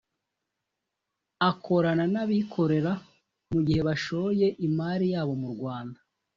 Akorana 1.49 2.05
n’abikorera 2.13 2.91
mu 3.51 3.59
gihe 3.67 3.81
bashoye 3.87 4.47
imari 4.67 5.05
yabo 5.13 5.33
mu 5.41 5.49
Rwanda 5.55 5.99